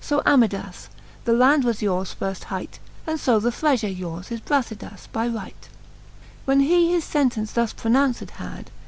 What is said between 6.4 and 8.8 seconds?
When he his fentence thus pronounced had.